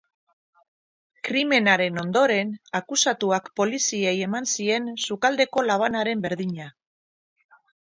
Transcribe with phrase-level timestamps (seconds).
[1.27, 6.75] Krimenaren ondoren akusatuak poliziei eman zien sukaldeko labanaren berdina.